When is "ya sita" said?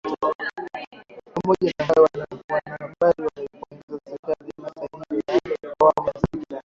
6.07-6.57